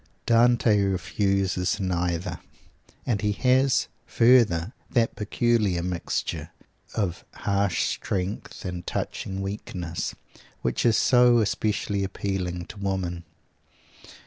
[0.25, 2.39] Dante refuses neither;
[3.05, 6.49] and he has, further, that peculiar mixture
[6.95, 10.15] of harsh strength and touching weakness,
[10.63, 13.25] which is so especially appealing to women.